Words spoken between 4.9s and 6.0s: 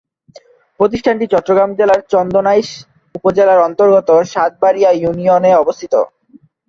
ইউনিয়নে অবস্থিত।